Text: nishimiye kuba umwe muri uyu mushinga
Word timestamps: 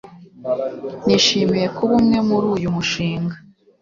nishimiye 1.05 1.67
kuba 1.75 1.93
umwe 1.99 2.17
muri 2.27 2.45
uyu 2.55 2.69
mushinga 2.75 3.35